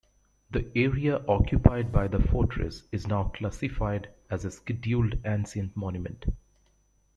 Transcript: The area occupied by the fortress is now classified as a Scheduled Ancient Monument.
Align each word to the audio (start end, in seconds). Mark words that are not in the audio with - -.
The 0.49 0.67
area 0.75 1.21
occupied 1.27 1.91
by 1.91 2.07
the 2.07 2.17
fortress 2.19 2.87
is 2.91 3.05
now 3.05 3.25
classified 3.25 4.09
as 4.31 4.43
a 4.45 4.49
Scheduled 4.49 5.17
Ancient 5.23 5.77
Monument. 5.77 6.25